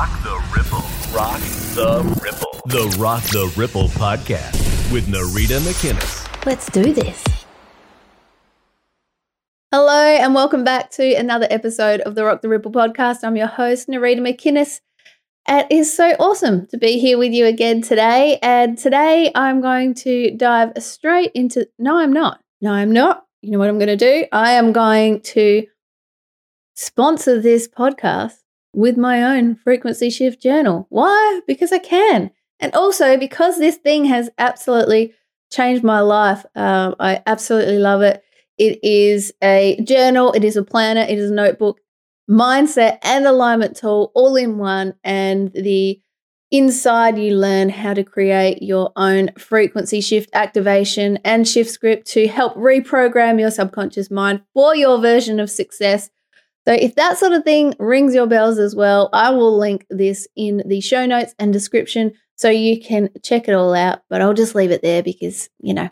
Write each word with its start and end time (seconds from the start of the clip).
Rock 0.00 0.22
the 0.22 0.42
Ripple. 0.56 0.78
Rock 1.14 1.40
the 1.74 2.20
Ripple. 2.22 2.60
The 2.64 2.96
Rock 2.98 3.22
the 3.24 3.52
Ripple 3.54 3.88
podcast 3.88 4.90
with 4.90 5.06
Narita 5.08 5.60
McInnes. 5.60 6.46
Let's 6.46 6.70
do 6.70 6.94
this. 6.94 7.22
Hello, 9.70 10.02
and 10.02 10.34
welcome 10.34 10.64
back 10.64 10.90
to 10.92 11.14
another 11.16 11.46
episode 11.50 12.00
of 12.00 12.14
the 12.14 12.24
Rock 12.24 12.40
the 12.40 12.48
Ripple 12.48 12.72
podcast. 12.72 13.24
I'm 13.24 13.36
your 13.36 13.46
host, 13.46 13.88
Narita 13.88 14.20
McInnes. 14.20 14.80
It 15.46 15.66
is 15.70 15.94
so 15.94 16.12
awesome 16.18 16.66
to 16.68 16.78
be 16.78 16.98
here 16.98 17.18
with 17.18 17.32
you 17.32 17.44
again 17.44 17.82
today. 17.82 18.38
And 18.40 18.78
today 18.78 19.30
I'm 19.34 19.60
going 19.60 19.92
to 19.96 20.34
dive 20.34 20.72
straight 20.78 21.32
into. 21.34 21.68
No, 21.78 21.98
I'm 21.98 22.14
not. 22.14 22.40
No, 22.62 22.72
I'm 22.72 22.92
not. 22.92 23.26
You 23.42 23.50
know 23.50 23.58
what 23.58 23.68
I'm 23.68 23.78
going 23.78 23.88
to 23.88 23.96
do? 23.96 24.24
I 24.32 24.52
am 24.52 24.72
going 24.72 25.20
to 25.20 25.66
sponsor 26.74 27.38
this 27.38 27.68
podcast 27.68 28.38
with 28.72 28.96
my 28.96 29.22
own 29.22 29.56
frequency 29.56 30.10
shift 30.10 30.42
journal. 30.42 30.86
Why? 30.90 31.40
Because 31.46 31.72
I 31.72 31.78
can. 31.78 32.30
And 32.60 32.74
also 32.74 33.16
because 33.16 33.58
this 33.58 33.76
thing 33.76 34.04
has 34.06 34.30
absolutely 34.38 35.14
changed 35.50 35.82
my 35.82 36.00
life. 36.00 36.44
Um, 36.54 36.94
I 37.00 37.22
absolutely 37.26 37.78
love 37.78 38.02
it. 38.02 38.22
It 38.58 38.78
is 38.82 39.32
a 39.42 39.80
journal, 39.82 40.32
it 40.32 40.44
is 40.44 40.56
a 40.56 40.62
planner, 40.62 41.00
it 41.00 41.18
is 41.18 41.30
a 41.30 41.34
notebook, 41.34 41.80
mindset, 42.30 42.98
and 43.02 43.26
alignment 43.26 43.76
tool 43.76 44.12
all 44.14 44.36
in 44.36 44.58
one. 44.58 44.94
And 45.02 45.50
the 45.54 46.00
inside, 46.50 47.18
you 47.18 47.36
learn 47.36 47.70
how 47.70 47.94
to 47.94 48.04
create 48.04 48.62
your 48.62 48.92
own 48.96 49.30
frequency 49.38 50.02
shift 50.02 50.28
activation 50.34 51.18
and 51.24 51.48
shift 51.48 51.70
script 51.70 52.06
to 52.08 52.28
help 52.28 52.54
reprogram 52.54 53.40
your 53.40 53.50
subconscious 53.50 54.10
mind 54.10 54.42
for 54.52 54.76
your 54.76 55.00
version 55.00 55.40
of 55.40 55.48
success 55.50 56.10
so 56.70 56.76
if 56.76 56.94
that 56.94 57.18
sort 57.18 57.32
of 57.32 57.42
thing 57.42 57.74
rings 57.80 58.14
your 58.14 58.28
bells 58.28 58.60
as 58.60 58.76
well, 58.76 59.08
I 59.12 59.30
will 59.30 59.58
link 59.58 59.86
this 59.90 60.28
in 60.36 60.62
the 60.64 60.80
show 60.80 61.04
notes 61.04 61.34
and 61.36 61.52
description 61.52 62.12
so 62.36 62.48
you 62.48 62.80
can 62.80 63.10
check 63.24 63.48
it 63.48 63.54
all 63.54 63.74
out. 63.74 64.02
But 64.08 64.22
I'll 64.22 64.34
just 64.34 64.54
leave 64.54 64.70
it 64.70 64.80
there 64.80 65.02
because, 65.02 65.50
you 65.58 65.74
know, 65.74 65.90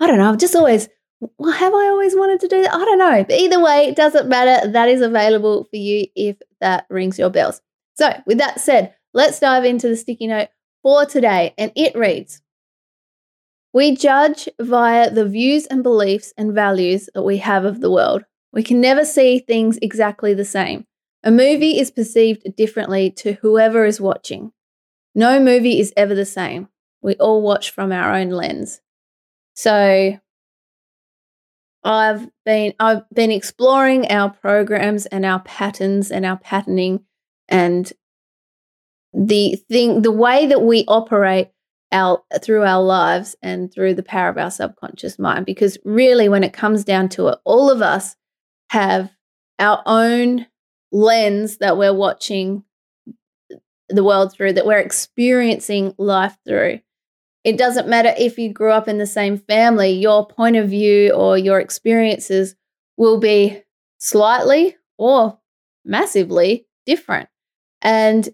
I 0.00 0.06
don't 0.06 0.16
know. 0.16 0.30
I've 0.30 0.38
just 0.38 0.56
always, 0.56 0.88
well, 1.36 1.52
have 1.52 1.74
I 1.74 1.88
always 1.88 2.16
wanted 2.16 2.40
to 2.40 2.48
do 2.48 2.62
that? 2.62 2.72
I 2.72 2.78
don't 2.78 2.98
know. 2.98 3.24
But 3.24 3.38
either 3.38 3.62
way, 3.62 3.88
it 3.88 3.94
doesn't 3.94 4.26
matter. 4.26 4.70
That 4.70 4.88
is 4.88 5.02
available 5.02 5.64
for 5.64 5.76
you 5.76 6.06
if 6.16 6.38
that 6.62 6.86
rings 6.88 7.18
your 7.18 7.28
bells. 7.28 7.60
So 7.92 8.10
with 8.24 8.38
that 8.38 8.58
said, 8.58 8.94
let's 9.12 9.38
dive 9.38 9.66
into 9.66 9.86
the 9.86 9.96
sticky 9.96 10.28
note 10.28 10.48
for 10.82 11.04
today. 11.04 11.52
And 11.58 11.72
it 11.76 11.94
reads, 11.94 12.40
we 13.74 13.94
judge 13.94 14.48
via 14.58 15.10
the 15.10 15.28
views 15.28 15.66
and 15.66 15.82
beliefs 15.82 16.32
and 16.38 16.54
values 16.54 17.10
that 17.14 17.22
we 17.22 17.36
have 17.36 17.66
of 17.66 17.82
the 17.82 17.90
world. 17.90 18.24
We 18.52 18.62
can 18.62 18.80
never 18.80 19.04
see 19.04 19.38
things 19.38 19.78
exactly 19.80 20.34
the 20.34 20.44
same. 20.44 20.86
A 21.22 21.30
movie 21.30 21.78
is 21.78 21.90
perceived 21.90 22.56
differently 22.56 23.10
to 23.12 23.34
whoever 23.34 23.84
is 23.84 24.00
watching. 24.00 24.52
No 25.14 25.40
movie 25.40 25.78
is 25.78 25.92
ever 25.96 26.14
the 26.14 26.24
same. 26.24 26.68
We 27.02 27.14
all 27.14 27.42
watch 27.42 27.70
from 27.70 27.92
our 27.92 28.14
own 28.14 28.30
lens. 28.30 28.80
So 29.54 30.18
I've 31.82 32.28
been 32.44 32.74
I've 32.78 33.08
been 33.10 33.30
exploring 33.30 34.10
our 34.10 34.30
programs 34.30 35.06
and 35.06 35.24
our 35.24 35.40
patterns 35.40 36.10
and 36.10 36.26
our 36.26 36.38
patterning 36.38 37.04
and 37.48 37.90
the 39.12 39.56
thing 39.68 40.02
the 40.02 40.12
way 40.12 40.46
that 40.46 40.62
we 40.62 40.84
operate 40.86 41.48
our 41.92 42.22
through 42.42 42.64
our 42.64 42.82
lives 42.82 43.34
and 43.42 43.72
through 43.72 43.94
the 43.94 44.02
power 44.02 44.28
of 44.28 44.38
our 44.38 44.50
subconscious 44.50 45.18
mind 45.18 45.46
because 45.46 45.78
really 45.84 46.28
when 46.28 46.44
it 46.44 46.52
comes 46.52 46.84
down 46.84 47.08
to 47.08 47.28
it 47.28 47.38
all 47.44 47.70
of 47.70 47.82
us 47.82 48.14
have 48.70 49.10
our 49.58 49.82
own 49.84 50.46
lens 50.92 51.58
that 51.58 51.76
we're 51.76 51.94
watching 51.94 52.62
the 53.88 54.04
world 54.04 54.32
through, 54.32 54.52
that 54.52 54.64
we're 54.64 54.78
experiencing 54.78 55.92
life 55.98 56.36
through. 56.46 56.78
It 57.42 57.58
doesn't 57.58 57.88
matter 57.88 58.14
if 58.16 58.38
you 58.38 58.52
grew 58.52 58.70
up 58.70 58.86
in 58.86 58.98
the 58.98 59.06
same 59.06 59.38
family, 59.38 59.90
your 59.90 60.24
point 60.24 60.54
of 60.54 60.68
view 60.68 61.10
or 61.12 61.36
your 61.36 61.58
experiences 61.58 62.54
will 62.96 63.18
be 63.18 63.60
slightly 63.98 64.76
or 64.98 65.40
massively 65.84 66.68
different. 66.86 67.28
And 67.82 68.28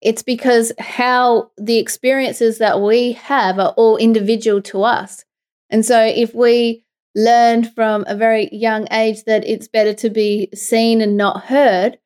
it's 0.00 0.24
because 0.24 0.72
how 0.80 1.52
the 1.58 1.78
experiences 1.78 2.58
that 2.58 2.80
we 2.80 3.12
have 3.12 3.60
are 3.60 3.74
all 3.76 3.98
individual 3.98 4.62
to 4.62 4.82
us. 4.82 5.24
And 5.68 5.86
so 5.86 6.02
if 6.02 6.34
we 6.34 6.84
learned 7.14 7.74
from 7.74 8.04
a 8.06 8.14
very 8.14 8.48
young 8.52 8.86
age 8.92 9.24
that 9.24 9.46
it's 9.46 9.68
better 9.68 9.94
to 9.94 10.10
be 10.10 10.48
seen 10.54 11.00
and 11.00 11.16
not 11.16 11.44
heard, 11.44 11.98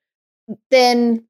then 0.71 1.25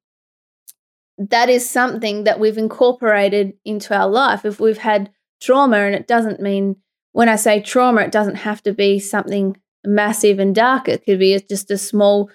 that 1.17 1.49
is 1.49 1.69
something 1.69 2.25
that 2.25 2.39
we've 2.39 2.57
incorporated 2.57 3.53
into 3.63 3.95
our 3.95 4.07
life. 4.07 4.45
If 4.45 4.59
we've 4.59 4.77
had 4.77 5.11
trauma, 5.41 5.77
and 5.77 5.95
it 5.95 6.07
doesn't 6.07 6.41
mean, 6.41 6.77
when 7.13 7.29
I 7.29 7.35
say 7.35 7.61
trauma, 7.61 8.01
it 8.01 8.11
doesn't 8.11 8.35
have 8.35 8.61
to 8.63 8.73
be 8.73 8.99
something 8.99 9.57
massive 9.85 10.39
and 10.39 10.53
dark. 10.53 10.87
It 10.87 11.05
could 11.05 11.19
be 11.19 11.39
just 11.47 11.71
a 11.71 11.77
small 11.77 12.29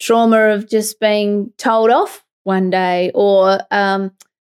trauma 0.00 0.48
of 0.48 0.68
just 0.68 1.00
being 1.00 1.52
told 1.56 1.90
off 1.90 2.24
one 2.44 2.70
day 2.70 3.10
or 3.14 3.60
um, 3.70 4.12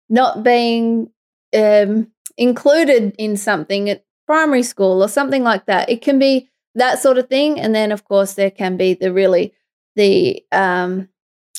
not 0.10 0.44
being 0.44 1.10
um, 1.56 2.12
included 2.38 3.16
in 3.18 3.38
something. 3.38 3.88
It 3.88 4.06
primary 4.32 4.64
school 4.64 5.04
or 5.04 5.10
something 5.10 5.44
like 5.44 5.66
that. 5.66 5.90
It 5.90 6.02
can 6.02 6.18
be 6.18 6.50
that 6.76 7.00
sort 7.00 7.18
of 7.18 7.28
thing, 7.28 7.60
and 7.60 7.76
then 7.76 7.92
of 7.92 8.06
course 8.06 8.36
there 8.36 8.50
can 8.50 8.78
be 8.78 8.94
the 8.94 9.12
really 9.12 9.54
the 9.98 10.42
um, 10.54 11.10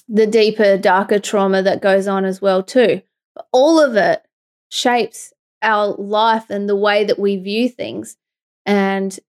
the 0.08 0.26
deeper, 0.26 0.78
darker 0.78 1.18
trauma 1.18 1.62
that 1.62 1.82
goes 1.82 2.08
on 2.08 2.24
as 2.24 2.40
well 2.40 2.62
too. 2.62 3.02
But 3.34 3.46
all 3.52 3.78
of 3.78 3.96
it 3.96 4.22
shapes 4.70 5.34
our 5.60 5.88
life 5.98 6.48
and 6.48 6.66
the 6.66 6.74
way 6.74 7.04
that 7.04 7.18
we 7.18 7.36
view 7.36 7.68
things, 7.68 8.16
and 8.64 9.20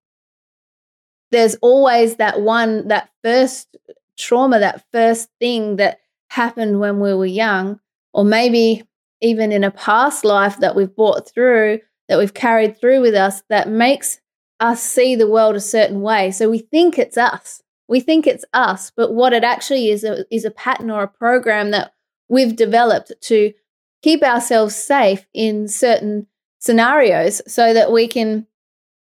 there's 1.32 1.56
always 1.56 2.16
that 2.16 2.40
one, 2.40 2.88
that 2.88 3.10
first 3.26 3.76
trauma, 4.18 4.60
that 4.60 4.86
first 4.94 5.28
thing 5.42 5.76
that 5.76 6.00
happened 6.30 6.80
when 6.80 7.02
we 7.02 7.14
were 7.14 7.26
young, 7.26 7.82
or 8.14 8.24
maybe 8.24 8.88
even 9.20 9.52
in 9.52 9.66
a 9.66 9.72
past 9.72 10.24
life 10.24 10.60
that 10.60 10.78
we've 10.78 10.96
brought 10.96 11.30
through 11.30 11.82
that 12.08 12.18
we've 12.18 12.34
carried 12.34 12.80
through 12.80 13.02
with 13.02 13.16
us 13.16 13.44
that 13.50 13.70
makes 13.70 14.20
us 14.60 14.82
see 14.82 15.16
the 15.16 15.30
world 15.30 15.56
a 15.56 15.62
certain 15.62 16.02
way. 16.02 16.32
So 16.32 16.50
we 16.50 16.60
think 16.60 16.98
it's 16.98 17.18
us. 17.18 17.62
We 17.88 18.00
think 18.00 18.26
it's 18.26 18.46
us, 18.54 18.92
but 18.96 19.14
what 19.14 19.34
it 19.34 19.44
actually 19.44 19.90
is 19.90 20.06
is 20.32 20.46
a 20.46 20.52
pattern 20.52 20.90
or 20.90 21.04
a 21.04 21.08
program 21.08 21.72
that 21.72 21.94
we've 22.30 22.56
developed 22.56 23.12
to 23.24 23.54
keep 24.02 24.24
ourselves 24.24 24.76
safe 24.76 25.28
in 25.34 25.68
certain 25.68 26.28
scenarios 26.60 27.42
so 27.46 27.74
that 27.74 27.92
we 27.92 28.08
can 28.08 28.48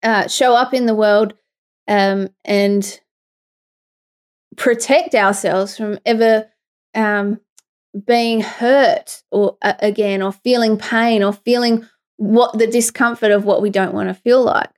uh, 0.02 0.28
show 0.28 0.54
up 0.54 0.74
in 0.74 0.86
the 0.86 0.94
world 0.94 1.34
um, 1.88 2.28
and 2.44 3.00
protect 4.56 5.14
ourselves 5.14 5.76
from 5.76 5.98
ever 6.04 6.48
um, 6.94 7.40
being 8.06 8.40
hurt 8.40 9.22
or 9.30 9.56
uh, 9.62 9.74
again 9.80 10.22
or 10.22 10.32
feeling 10.32 10.76
pain 10.76 11.22
or 11.22 11.32
feeling 11.32 11.86
what 12.18 12.58
the 12.58 12.66
discomfort 12.66 13.30
of 13.30 13.44
what 13.44 13.62
we 13.62 13.70
don't 13.70 13.94
want 13.94 14.08
to 14.08 14.14
feel 14.14 14.42
like. 14.44 14.70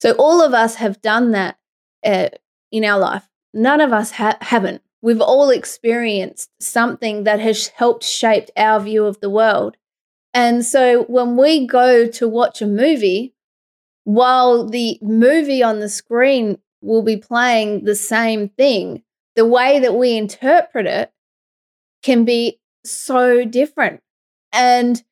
So 0.00 0.12
all 0.12 0.42
of 0.42 0.54
us 0.54 0.76
have 0.76 1.02
done 1.02 1.32
that 1.32 1.58
uh, 2.04 2.30
in 2.72 2.84
our 2.84 2.98
life. 2.98 3.28
None 3.52 3.80
of 3.80 3.92
us 3.92 4.12
ha- 4.12 4.38
haven't. 4.40 4.82
We've 5.02 5.20
all 5.20 5.50
experienced 5.50 6.50
something 6.60 7.24
that 7.24 7.40
has 7.40 7.68
helped 7.68 8.04
shape 8.04 8.48
our 8.56 8.80
view 8.80 9.04
of 9.04 9.20
the 9.20 9.28
world. 9.28 9.76
And 10.32 10.64
so 10.64 11.02
when 11.04 11.36
we 11.36 11.66
go 11.66 12.06
to 12.06 12.28
watch 12.28 12.62
a 12.62 12.66
movie, 12.66 13.34
while 14.04 14.66
the 14.66 14.98
movie 15.02 15.62
on 15.62 15.80
the 15.80 15.88
screen 15.88 16.58
will 16.80 17.02
be 17.02 17.16
playing 17.16 17.84
the 17.84 17.94
same 17.94 18.48
thing, 18.48 19.02
the 19.36 19.46
way 19.46 19.78
that 19.80 19.94
we 19.94 20.16
interpret 20.16 20.86
it 20.86 21.12
can 22.02 22.24
be 22.24 22.60
so 22.84 23.44
different. 23.44 24.00
And 24.52 25.02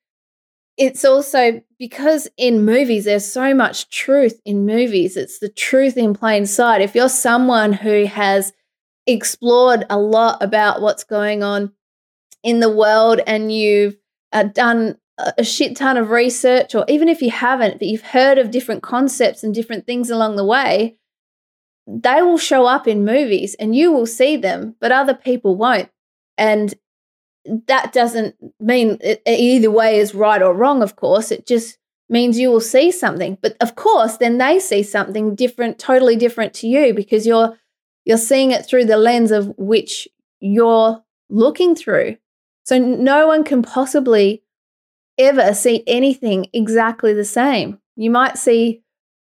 it's 0.77 1.05
also 1.05 1.61
because 1.77 2.27
in 2.37 2.65
movies 2.65 3.05
there's 3.05 3.25
so 3.25 3.53
much 3.53 3.89
truth 3.89 4.41
in 4.45 4.65
movies 4.65 5.15
it's 5.15 5.39
the 5.39 5.49
truth 5.49 5.97
in 5.97 6.13
plain 6.13 6.45
sight. 6.45 6.81
If 6.81 6.95
you're 6.95 7.09
someone 7.09 7.73
who 7.73 8.05
has 8.05 8.53
explored 9.05 9.85
a 9.89 9.97
lot 9.97 10.41
about 10.41 10.81
what's 10.81 11.03
going 11.03 11.43
on 11.43 11.73
in 12.41 12.59
the 12.59 12.71
world 12.71 13.19
and 13.27 13.51
you've 13.51 13.97
uh, 14.31 14.43
done 14.43 14.97
a 15.37 15.43
shit 15.43 15.75
ton 15.75 15.95
of 15.97 16.09
research 16.09 16.73
or 16.73 16.85
even 16.87 17.07
if 17.07 17.21
you 17.21 17.29
haven't 17.29 17.77
but 17.77 17.87
you've 17.87 18.01
heard 18.01 18.39
of 18.39 18.49
different 18.49 18.81
concepts 18.81 19.43
and 19.43 19.53
different 19.53 19.85
things 19.85 20.09
along 20.09 20.35
the 20.35 20.45
way 20.45 20.97
they 21.87 22.21
will 22.21 22.37
show 22.37 22.65
up 22.65 22.87
in 22.87 23.05
movies 23.05 23.55
and 23.55 23.75
you 23.75 23.91
will 23.91 24.05
see 24.05 24.37
them 24.37 24.75
but 24.79 24.91
other 24.91 25.13
people 25.13 25.55
won't. 25.55 25.89
And 26.37 26.73
that 27.67 27.91
doesn't 27.93 28.35
mean 28.59 28.97
it, 29.01 29.21
either 29.25 29.71
way 29.71 29.99
is 29.99 30.15
right 30.15 30.41
or 30.41 30.53
wrong, 30.53 30.81
of 30.81 30.95
course. 30.95 31.31
It 31.31 31.45
just 31.45 31.77
means 32.09 32.39
you 32.39 32.49
will 32.49 32.61
see 32.61 32.91
something. 32.91 33.37
But 33.41 33.57
of 33.59 33.75
course, 33.75 34.17
then 34.17 34.37
they 34.37 34.59
see 34.59 34.83
something 34.83 35.35
different, 35.35 35.79
totally 35.79 36.15
different 36.15 36.53
to 36.55 36.67
you 36.67 36.93
because 36.93 37.25
you're 37.25 37.57
you're 38.05 38.17
seeing 38.17 38.51
it 38.51 38.65
through 38.65 38.85
the 38.85 38.97
lens 38.97 39.31
of 39.31 39.53
which 39.57 40.07
you're 40.39 41.03
looking 41.29 41.75
through. 41.75 42.17
So 42.65 42.77
no 42.77 43.27
one 43.27 43.43
can 43.43 43.61
possibly 43.61 44.43
ever 45.17 45.53
see 45.53 45.83
anything 45.87 46.47
exactly 46.53 47.13
the 47.13 47.25
same. 47.25 47.79
You 47.95 48.09
might 48.09 48.37
see 48.37 48.83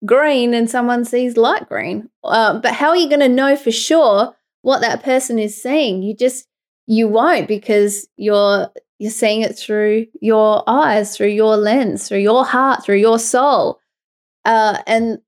green 0.06 0.54
and 0.54 0.70
someone 0.70 1.04
sees 1.04 1.36
light 1.36 1.68
green. 1.68 2.08
Uh, 2.22 2.58
but 2.58 2.72
how 2.72 2.90
are 2.90 2.96
you 2.96 3.08
going 3.08 3.20
to 3.20 3.28
know 3.28 3.56
for 3.56 3.70
sure 3.70 4.34
what 4.62 4.80
that 4.80 5.02
person 5.02 5.38
is 5.38 5.60
seeing? 5.60 6.02
You 6.02 6.14
just 6.14 6.46
you 6.86 7.08
won't 7.08 7.48
because 7.48 8.08
you're 8.16 8.70
you're 8.98 9.10
seeing 9.10 9.42
it 9.42 9.58
through 9.58 10.06
your 10.20 10.62
eyes, 10.66 11.16
through 11.16 11.28
your 11.28 11.56
lens, 11.56 12.08
through 12.08 12.18
your 12.18 12.44
heart, 12.44 12.84
through 12.84 12.96
your 12.96 13.18
soul. 13.18 13.80
Uh, 14.44 14.78
and 14.86 15.18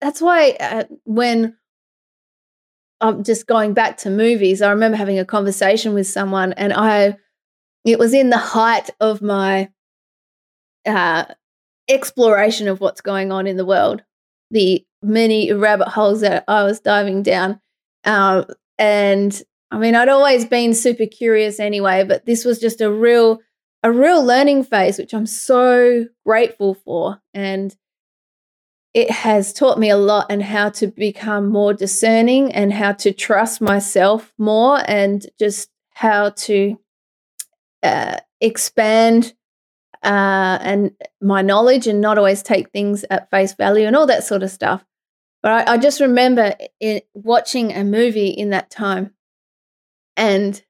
that's 0.00 0.20
why 0.20 0.50
uh, 0.60 0.84
when 1.04 1.56
I'm 3.00 3.24
just 3.24 3.46
going 3.46 3.74
back 3.74 3.98
to 3.98 4.10
movies, 4.10 4.62
I 4.62 4.70
remember 4.70 4.96
having 4.96 5.18
a 5.18 5.24
conversation 5.24 5.94
with 5.94 6.06
someone, 6.06 6.52
and 6.54 6.72
I 6.72 7.16
it 7.84 7.98
was 7.98 8.12
in 8.12 8.30
the 8.30 8.38
height 8.38 8.90
of 9.00 9.22
my 9.22 9.70
uh, 10.86 11.24
exploration 11.88 12.68
of 12.68 12.80
what's 12.80 13.00
going 13.00 13.32
on 13.32 13.46
in 13.46 13.56
the 13.56 13.66
world, 13.66 14.02
the 14.50 14.84
many 15.02 15.52
rabbit 15.52 15.88
holes 15.88 16.20
that 16.20 16.44
I 16.48 16.64
was 16.64 16.80
diving 16.80 17.22
down. 17.22 17.60
Uh, 18.04 18.44
and 18.78 19.42
I 19.76 19.78
mean, 19.78 19.94
I'd 19.94 20.08
always 20.08 20.46
been 20.46 20.72
super 20.72 21.04
curious 21.04 21.60
anyway, 21.60 22.02
but 22.02 22.24
this 22.24 22.46
was 22.46 22.58
just 22.58 22.80
a 22.80 22.90
real, 22.90 23.42
a 23.82 23.92
real 23.92 24.24
learning 24.24 24.64
phase, 24.64 24.96
which 24.96 25.12
I'm 25.12 25.26
so 25.26 26.06
grateful 26.24 26.72
for. 26.72 27.20
And 27.34 27.76
it 28.94 29.10
has 29.10 29.52
taught 29.52 29.78
me 29.78 29.90
a 29.90 29.98
lot 29.98 30.28
and 30.30 30.42
how 30.42 30.70
to 30.70 30.86
become 30.86 31.50
more 31.50 31.74
discerning 31.74 32.54
and 32.54 32.72
how 32.72 32.92
to 32.92 33.12
trust 33.12 33.60
myself 33.60 34.32
more 34.38 34.82
and 34.88 35.26
just 35.38 35.68
how 35.92 36.30
to 36.30 36.80
uh, 37.82 38.16
expand 38.40 39.34
uh, 40.02 40.56
and 40.62 40.92
my 41.20 41.42
knowledge 41.42 41.86
and 41.86 42.00
not 42.00 42.16
always 42.16 42.42
take 42.42 42.70
things 42.70 43.04
at 43.10 43.28
face 43.28 43.52
value 43.52 43.86
and 43.86 43.94
all 43.94 44.06
that 44.06 44.24
sort 44.24 44.42
of 44.42 44.50
stuff. 44.50 44.86
But 45.42 45.68
I, 45.68 45.74
I 45.74 45.76
just 45.76 46.00
remember 46.00 46.54
it, 46.80 47.06
watching 47.12 47.74
a 47.74 47.84
movie 47.84 48.28
in 48.28 48.48
that 48.50 48.70
time 48.70 49.12
and 50.16 50.62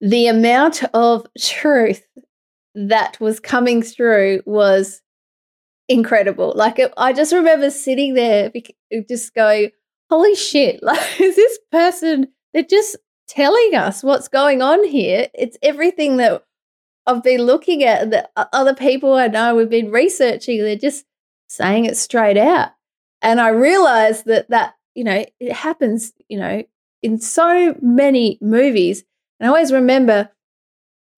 the 0.00 0.28
amount 0.28 0.82
of 0.94 1.26
truth 1.38 2.06
that 2.74 3.20
was 3.20 3.40
coming 3.40 3.82
through 3.82 4.42
was 4.46 5.02
incredible. 5.88 6.52
Like 6.56 6.78
it, 6.78 6.92
I 6.96 7.12
just 7.12 7.32
remember 7.32 7.70
sitting 7.70 8.14
there, 8.14 8.50
just 9.08 9.34
going, 9.34 9.70
"Holy 10.08 10.34
shit! 10.34 10.80
Like 10.82 11.20
is 11.20 11.36
this 11.36 11.58
person? 11.70 12.28
They're 12.54 12.62
just 12.62 12.96
telling 13.28 13.74
us 13.74 14.02
what's 14.02 14.28
going 14.28 14.62
on 14.62 14.84
here. 14.84 15.28
It's 15.34 15.58
everything 15.62 16.16
that 16.16 16.44
I've 17.06 17.22
been 17.22 17.42
looking 17.42 17.84
at 17.84 18.10
that 18.10 18.30
other 18.36 18.74
people 18.74 19.14
I 19.14 19.28
know 19.28 19.54
we've 19.54 19.68
been 19.68 19.90
researching. 19.90 20.62
They're 20.62 20.76
just 20.76 21.04
saying 21.48 21.84
it 21.86 21.96
straight 21.96 22.36
out, 22.38 22.70
and 23.20 23.40
I 23.40 23.48
realized 23.48 24.26
that 24.26 24.48
that 24.50 24.74
you 24.94 25.04
know 25.04 25.24
it 25.40 25.52
happens. 25.52 26.12
You 26.28 26.38
know, 26.38 26.62
in 27.02 27.18
so 27.18 27.76
many 27.80 28.38
movies, 28.40 29.04
and 29.38 29.46
I 29.46 29.48
always 29.48 29.72
remember. 29.72 30.30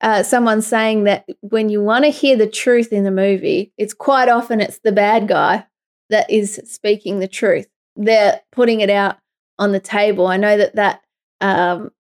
Uh, 0.00 0.20
someone 0.20 0.60
saying 0.60 1.04
that 1.04 1.24
when 1.42 1.68
you 1.68 1.80
want 1.80 2.04
to 2.04 2.10
hear 2.10 2.36
the 2.36 2.48
truth 2.48 2.92
in 2.92 3.04
the 3.04 3.10
movie, 3.12 3.72
it's 3.78 3.94
quite 3.94 4.28
often 4.28 4.60
it's 4.60 4.80
the 4.80 4.90
bad 4.90 5.28
guy 5.28 5.64
that 6.10 6.28
is 6.28 6.60
speaking 6.64 7.20
the 7.20 7.28
truth. 7.28 7.68
They're 7.94 8.40
putting 8.50 8.80
it 8.80 8.90
out 8.90 9.18
on 9.60 9.70
the 9.70 9.78
table. 9.78 10.26
I 10.26 10.38
know 10.38 10.56
that 10.56 10.74
that 10.74 11.02
um, 11.40 11.92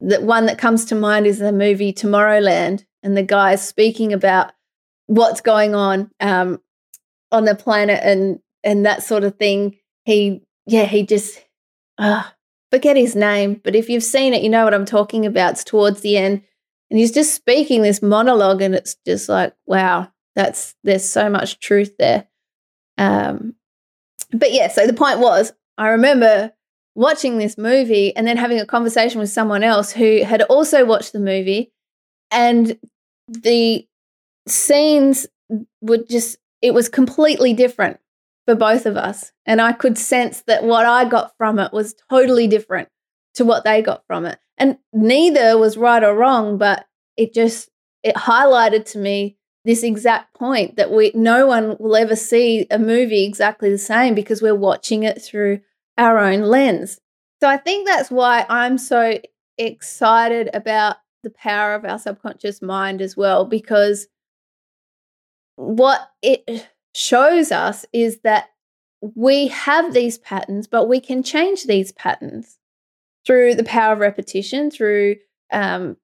the 0.00 0.20
one 0.20 0.46
that 0.46 0.58
comes 0.58 0.84
to 0.86 0.94
mind 0.94 1.26
is 1.26 1.38
the 1.38 1.52
movie 1.52 1.92
Tomorrowland, 1.92 2.84
and 3.02 3.16
the 3.16 3.22
guy 3.22 3.54
is 3.54 3.62
speaking 3.62 4.12
about 4.12 4.52
what's 5.06 5.40
going 5.40 5.74
on 5.74 6.10
um, 6.20 6.60
on 7.32 7.44
the 7.44 7.54
planet 7.54 8.00
and 8.02 8.40
and 8.64 8.86
that 8.86 9.02
sort 9.02 9.24
of 9.24 9.36
thing. 9.36 9.76
He, 10.04 10.42
yeah, 10.66 10.84
he 10.84 11.04
just 11.04 11.44
uh, 11.98 12.24
forget 12.70 12.96
his 12.96 13.16
name, 13.16 13.60
but 13.64 13.74
if 13.74 13.88
you've 13.88 14.02
seen 14.02 14.34
it, 14.34 14.42
you 14.42 14.48
know 14.48 14.64
what 14.64 14.74
I'm 14.74 14.84
talking 14.84 15.26
about. 15.26 15.52
It's 15.52 15.64
towards 15.64 16.00
the 16.00 16.16
end, 16.16 16.42
and 16.90 16.98
he's 16.98 17.12
just 17.12 17.34
speaking 17.34 17.82
this 17.82 18.02
monologue, 18.02 18.62
and 18.62 18.74
it's 18.74 18.96
just 19.06 19.28
like, 19.28 19.54
wow, 19.66 20.10
that's 20.34 20.74
there's 20.84 21.08
so 21.08 21.28
much 21.28 21.60
truth 21.60 21.96
there. 21.98 22.26
Um, 22.96 23.54
but 24.32 24.52
yeah, 24.52 24.68
so 24.68 24.86
the 24.86 24.92
point 24.92 25.20
was, 25.20 25.52
I 25.76 25.88
remember 25.88 26.52
watching 26.94 27.38
this 27.38 27.56
movie 27.56 28.14
and 28.16 28.26
then 28.26 28.36
having 28.36 28.58
a 28.58 28.66
conversation 28.66 29.20
with 29.20 29.30
someone 29.30 29.62
else 29.62 29.92
who 29.92 30.24
had 30.24 30.42
also 30.42 30.84
watched 30.84 31.12
the 31.12 31.20
movie 31.20 31.72
and 32.32 32.76
the 33.28 33.86
scenes 34.48 35.26
would 35.80 36.08
just 36.08 36.38
it 36.60 36.74
was 36.74 36.88
completely 36.88 37.54
different 37.54 38.00
for 38.48 38.54
both 38.54 38.86
of 38.86 38.96
us 38.96 39.32
and 39.44 39.60
i 39.60 39.72
could 39.72 39.98
sense 39.98 40.42
that 40.46 40.64
what 40.64 40.86
i 40.86 41.04
got 41.04 41.36
from 41.36 41.58
it 41.58 41.70
was 41.70 41.94
totally 42.08 42.46
different 42.46 42.88
to 43.34 43.44
what 43.44 43.62
they 43.62 43.82
got 43.82 44.02
from 44.06 44.24
it 44.24 44.38
and 44.56 44.78
neither 44.94 45.58
was 45.58 45.76
right 45.76 46.02
or 46.02 46.14
wrong 46.14 46.56
but 46.56 46.86
it 47.18 47.34
just 47.34 47.68
it 48.02 48.14
highlighted 48.14 48.90
to 48.90 48.96
me 48.96 49.36
this 49.64 49.82
exact 49.82 50.34
point 50.34 50.76
that 50.76 50.90
we 50.90 51.12
no 51.14 51.46
one 51.46 51.76
will 51.78 51.94
ever 51.94 52.16
see 52.16 52.66
a 52.70 52.78
movie 52.78 53.24
exactly 53.24 53.68
the 53.68 53.76
same 53.76 54.14
because 54.14 54.40
we're 54.40 54.54
watching 54.54 55.02
it 55.02 55.20
through 55.20 55.60
our 55.98 56.18
own 56.18 56.42
lens. 56.42 57.00
So 57.42 57.48
I 57.48 57.58
think 57.58 57.86
that's 57.86 58.10
why 58.10 58.46
I'm 58.48 58.78
so 58.78 59.20
excited 59.58 60.48
about 60.54 60.96
the 61.22 61.30
power 61.30 61.74
of 61.74 61.84
our 61.84 61.98
subconscious 61.98 62.62
mind 62.62 63.02
as 63.02 63.16
well, 63.16 63.44
because 63.44 64.06
what 65.56 66.12
it 66.22 66.68
shows 66.98 67.52
us 67.52 67.86
is 67.92 68.18
that 68.24 68.50
we 69.00 69.46
have 69.48 69.94
these 69.94 70.18
patterns, 70.18 70.66
but 70.66 70.88
we 70.88 71.00
can 71.00 71.22
change 71.22 71.64
these 71.64 71.92
patterns 71.92 72.58
through 73.24 73.54
the 73.54 73.62
power 73.62 73.92
of 73.92 74.00
repetition, 74.00 74.68
through 74.68 75.14
um, 75.52 75.96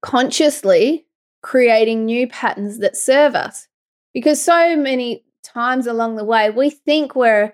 consciously 0.00 1.04
creating 1.42 2.06
new 2.06 2.26
patterns 2.26 2.78
that 2.78 2.96
serve 2.96 3.34
us. 3.34 3.68
Because 4.14 4.40
so 4.40 4.74
many 4.74 5.22
times 5.44 5.86
along 5.86 6.16
the 6.16 6.24
way, 6.24 6.48
we 6.48 6.70
think 6.70 7.14
we're 7.14 7.52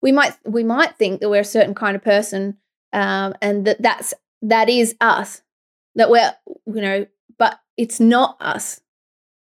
we 0.00 0.12
might 0.12 0.36
we 0.44 0.62
might 0.62 0.96
think 0.96 1.20
that 1.20 1.30
we're 1.30 1.40
a 1.40 1.44
certain 1.44 1.74
kind 1.74 1.96
of 1.96 2.04
person 2.04 2.58
um, 2.92 3.34
and 3.42 3.66
that 3.66 3.82
that's 3.82 4.14
that 4.42 4.68
is 4.68 4.94
us 5.00 5.42
that 5.96 6.10
we're 6.10 6.32
you 6.66 6.82
know 6.82 7.06
but 7.38 7.58
it's 7.76 7.98
not 7.98 8.36
us 8.38 8.80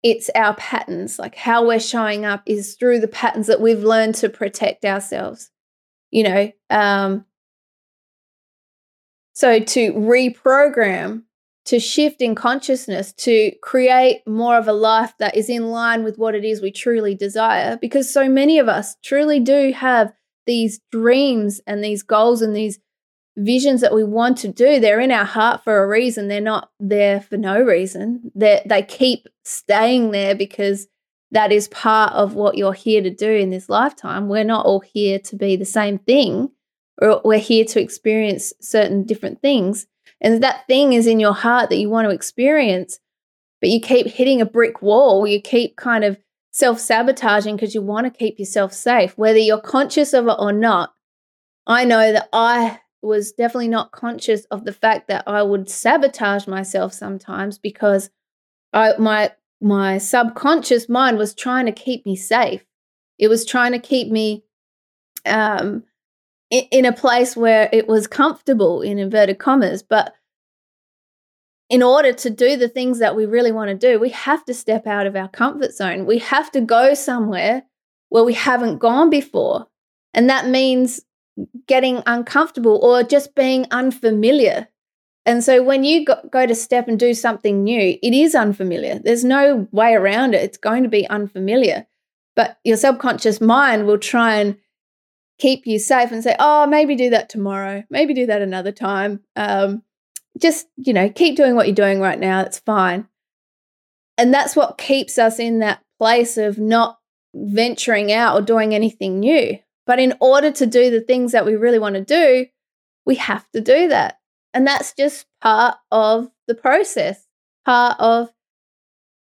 it's 0.03 0.29
our 0.35 0.55
patterns 0.55 1.19
like 1.19 1.35
how 1.35 1.65
we're 1.65 1.79
showing 1.79 2.25
up 2.25 2.41
is 2.45 2.75
through 2.75 2.99
the 2.99 3.07
patterns 3.07 3.47
that 3.47 3.61
we've 3.61 3.83
learned 3.83 4.15
to 4.15 4.29
protect 4.29 4.85
ourselves 4.85 5.51
you 6.11 6.23
know 6.23 6.51
um 6.69 7.25
so 9.33 9.59
to 9.59 9.93
reprogram 9.93 11.23
to 11.65 11.79
shift 11.79 12.21
in 12.21 12.33
consciousness 12.33 13.13
to 13.13 13.51
create 13.61 14.21
more 14.25 14.57
of 14.57 14.67
a 14.67 14.73
life 14.73 15.13
that 15.19 15.35
is 15.35 15.49
in 15.49 15.69
line 15.69 16.03
with 16.03 16.17
what 16.17 16.33
it 16.33 16.45
is 16.45 16.61
we 16.61 16.71
truly 16.71 17.13
desire 17.13 17.77
because 17.77 18.11
so 18.11 18.29
many 18.29 18.57
of 18.57 18.67
us 18.67 18.95
truly 19.03 19.39
do 19.39 19.71
have 19.73 20.13
these 20.45 20.79
dreams 20.91 21.61
and 21.67 21.83
these 21.83 22.01
goals 22.01 22.41
and 22.41 22.55
these 22.55 22.79
visions 23.37 23.81
that 23.81 23.93
we 23.93 24.03
want 24.03 24.37
to 24.37 24.47
do 24.47 24.79
they're 24.79 24.99
in 24.99 25.11
our 25.11 25.25
heart 25.25 25.63
for 25.63 25.81
a 25.81 25.87
reason 25.87 26.27
they're 26.27 26.41
not 26.41 26.71
there 26.79 27.21
for 27.21 27.37
no 27.37 27.61
reason 27.61 28.31
they 28.35 28.61
they 28.65 28.81
keep 28.81 29.27
staying 29.43 30.11
there 30.11 30.35
because 30.35 30.87
that 31.31 31.51
is 31.51 31.67
part 31.67 32.11
of 32.13 32.33
what 32.33 32.57
you're 32.57 32.73
here 32.73 33.01
to 33.01 33.09
do 33.09 33.29
in 33.29 33.49
this 33.49 33.69
lifetime 33.69 34.27
we're 34.27 34.43
not 34.43 34.65
all 34.65 34.81
here 34.81 35.19
to 35.19 35.35
be 35.35 35.55
the 35.55 35.65
same 35.65 35.97
thing 35.99 36.49
or 37.01 37.21
we're 37.23 37.39
here 37.39 37.63
to 37.63 37.79
experience 37.79 38.51
certain 38.59 39.03
different 39.03 39.41
things 39.41 39.85
and 40.19 40.43
that 40.43 40.67
thing 40.67 40.93
is 40.93 41.07
in 41.07 41.19
your 41.19 41.33
heart 41.33 41.69
that 41.69 41.77
you 41.77 41.89
want 41.89 42.05
to 42.05 42.13
experience 42.13 42.99
but 43.61 43.69
you 43.69 43.79
keep 43.79 44.07
hitting 44.07 44.41
a 44.41 44.45
brick 44.45 44.81
wall 44.81 45.25
you 45.25 45.39
keep 45.41 45.77
kind 45.77 46.03
of 46.03 46.17
self 46.51 46.79
sabotaging 46.79 47.55
because 47.55 47.75
you 47.75 47.81
want 47.81 48.05
to 48.05 48.17
keep 48.17 48.39
yourself 48.39 48.73
safe, 48.73 49.17
whether 49.17 49.37
you're 49.37 49.61
conscious 49.61 50.13
of 50.13 50.27
it 50.27 50.35
or 50.37 50.51
not. 50.51 50.93
I 51.67 51.85
know 51.85 52.11
that 52.11 52.29
I 52.33 52.79
was 53.01 53.31
definitely 53.31 53.69
not 53.69 53.91
conscious 53.91 54.45
of 54.45 54.65
the 54.65 54.73
fact 54.73 55.07
that 55.07 55.23
I 55.27 55.41
would 55.43 55.69
sabotage 55.69 56.47
myself 56.47 56.93
sometimes 56.93 57.57
because 57.57 58.09
I 58.73 58.93
my 58.97 59.31
my 59.61 59.97
subconscious 59.97 60.87
mind 60.89 61.17
was 61.17 61.33
trying 61.33 61.65
to 61.65 61.71
keep 61.71 62.05
me 62.05 62.15
safe. 62.15 62.65
It 63.17 63.27
was 63.27 63.45
trying 63.45 63.73
to 63.73 63.79
keep 63.79 64.09
me 64.09 64.43
um, 65.25 65.83
in, 66.49 66.63
in 66.71 66.85
a 66.85 66.93
place 66.93 67.35
where 67.35 67.69
it 67.71 67.87
was 67.87 68.07
comfortable 68.07 68.81
in 68.81 68.99
inverted 68.99 69.39
commas, 69.39 69.83
but 69.83 70.13
in 71.69 71.83
order 71.83 72.11
to 72.11 72.29
do 72.29 72.57
the 72.57 72.69
things 72.69 72.99
that 72.99 73.15
we 73.15 73.25
really 73.25 73.51
want 73.51 73.69
to 73.69 73.75
do, 73.75 73.99
we 73.99 74.09
have 74.09 74.43
to 74.45 74.53
step 74.53 74.87
out 74.87 75.05
of 75.05 75.15
our 75.15 75.27
comfort 75.27 75.71
zone. 75.73 76.05
We 76.05 76.17
have 76.19 76.51
to 76.51 76.61
go 76.61 76.95
somewhere 76.95 77.63
where 78.09 78.23
we 78.23 78.33
haven't 78.33 78.79
gone 78.79 79.09
before. 79.09 79.67
And 80.13 80.29
that 80.29 80.47
means 80.47 81.01
getting 81.67 82.01
uncomfortable 82.05 82.79
or 82.81 83.03
just 83.03 83.35
being 83.35 83.65
unfamiliar. 83.71 84.67
And 85.25 85.43
so 85.43 85.61
when 85.61 85.83
you 85.83 86.05
go, 86.05 86.45
to 86.45 86.55
step 86.55 86.87
and 86.87 86.97
do 86.97 87.13
something 87.13 87.63
new, 87.63 87.97
it 88.01 88.13
is 88.13 88.33
unfamiliar. 88.33 88.99
There's 88.99 89.23
no 89.23 89.67
way 89.71 89.93
around 89.93 90.33
it. 90.33 90.43
It's 90.43 90.57
going 90.57 90.83
to 90.83 90.89
be 90.89 91.07
unfamiliar. 91.07 91.85
But 92.35 92.57
your 92.63 92.77
subconscious 92.77 93.41
mind 93.41 93.85
will 93.85 93.97
try 93.97 94.35
and 94.35 94.57
keep 95.39 95.67
you 95.67 95.79
safe 95.79 96.11
and 96.11 96.23
say, 96.23 96.35
oh, 96.39 96.65
maybe 96.67 96.95
do 96.95 97.09
that 97.11 97.29
tomorrow, 97.29 97.83
maybe 97.89 98.13
do 98.13 98.25
that 98.27 98.41
another 98.41 98.71
time. 98.71 99.21
Um, 99.35 99.83
just, 100.37 100.67
you 100.77 100.93
know, 100.93 101.09
keep 101.09 101.35
doing 101.35 101.55
what 101.55 101.67
you're 101.67 101.75
doing 101.75 101.99
right 101.99 102.19
now. 102.19 102.41
It's 102.41 102.59
fine. 102.59 103.07
And 104.17 104.33
that's 104.33 104.55
what 104.55 104.77
keeps 104.77 105.17
us 105.17 105.39
in 105.39 105.59
that 105.59 105.81
place 105.97 106.37
of 106.37 106.57
not 106.57 106.99
venturing 107.33 108.11
out 108.11 108.35
or 108.35 108.41
doing 108.41 108.73
anything 108.73 109.19
new. 109.19 109.59
But 109.89 109.97
in 109.97 110.13
order 110.19 110.51
to 110.51 110.67
do 110.67 110.91
the 110.91 111.01
things 111.01 111.31
that 111.31 111.47
we 111.47 111.55
really 111.55 111.79
want 111.79 111.95
to 111.95 112.05
do, 112.05 112.45
we 113.07 113.15
have 113.15 113.49
to 113.53 113.59
do 113.59 113.87
that. 113.87 114.19
And 114.53 114.67
that's 114.67 114.93
just 114.93 115.25
part 115.41 115.77
of 115.89 116.29
the 116.47 116.53
process, 116.53 117.25
part 117.65 117.99
of 117.99 118.29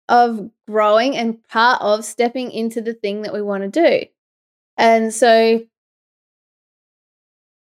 of 0.09 0.49
growing 0.69 1.17
and 1.17 1.43
part 1.49 1.83
of 1.83 2.05
stepping 2.05 2.53
into 2.53 2.81
the 2.81 2.95
thing 2.95 3.23
that 3.23 3.35
we 3.35 3.43
want 3.43 3.65
to 3.65 3.69
do. 3.69 4.07
And 4.77 5.13
so 5.13 5.67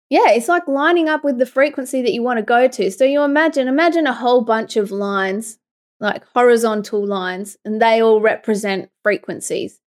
yeah, 0.10 0.32
it's 0.32 0.50
like 0.50 0.68
lining 0.68 1.08
up 1.08 1.24
with 1.24 1.38
the 1.38 1.46
frequency 1.46 2.02
that 2.02 2.12
you 2.12 2.24
want 2.24 2.40
to 2.40 2.44
go 2.44 2.68
to. 2.68 2.92
So 2.92 3.06
you 3.06 3.24
imagine, 3.24 3.70
imagine 3.70 4.06
a 4.06 4.14
whole 4.14 4.42
bunch 4.42 4.76
of 4.76 4.92
lines, 4.92 5.60
like 6.02 6.26
horizontal 6.34 7.08
lines, 7.08 7.56
and 7.64 7.82
they 7.82 8.02
all 8.02 8.20
represent 8.20 8.90
frequencies. 9.02 9.80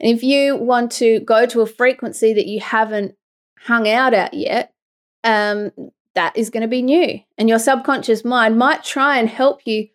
And 0.00 0.14
if 0.14 0.22
you 0.22 0.56
want 0.56 0.92
to 0.92 1.20
go 1.20 1.46
to 1.46 1.62
a 1.62 1.66
frequency 1.66 2.34
that 2.34 2.46
you 2.46 2.60
haven't 2.60 3.14
hung 3.58 3.88
out 3.88 4.14
at 4.14 4.34
yet, 4.34 4.74
um, 5.24 5.72
that 6.14 6.36
is 6.36 6.50
going 6.50 6.62
to 6.62 6.68
be 6.68 6.82
new. 6.82 7.20
And 7.38 7.48
your 7.48 7.58
subconscious 7.58 8.24
mind 8.24 8.58
might 8.58 8.84
try 8.84 9.18
and 9.18 9.28
help 9.28 9.66
you 9.66 9.88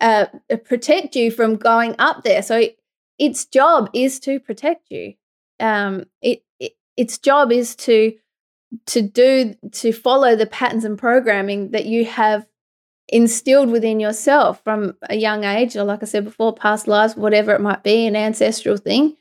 uh, 0.00 0.26
protect 0.64 1.16
you 1.16 1.30
from 1.30 1.56
going 1.56 1.94
up 1.98 2.24
there. 2.24 2.42
So 2.42 2.58
it, 2.58 2.78
its 3.18 3.44
job 3.44 3.90
is 3.94 4.20
to 4.20 4.40
protect 4.40 4.90
you. 4.90 5.14
Um, 5.60 6.06
it, 6.20 6.42
it 6.58 6.72
its 6.96 7.18
job 7.18 7.52
is 7.52 7.76
to 7.76 8.12
to 8.86 9.02
do 9.02 9.54
to 9.72 9.92
follow 9.92 10.34
the 10.36 10.46
patterns 10.46 10.84
and 10.84 10.98
programming 10.98 11.70
that 11.70 11.86
you 11.86 12.04
have 12.04 12.46
instilled 13.08 13.70
within 13.70 14.00
yourself 14.00 14.62
from 14.64 14.96
a 15.08 15.14
young 15.14 15.44
age 15.44 15.76
or 15.76 15.84
like 15.84 16.02
i 16.02 16.06
said 16.06 16.24
before 16.24 16.54
past 16.54 16.88
lives 16.88 17.14
whatever 17.14 17.52
it 17.52 17.60
might 17.60 17.84
be 17.84 18.06
an 18.06 18.16
ancestral 18.16 18.78
thing 18.78 19.14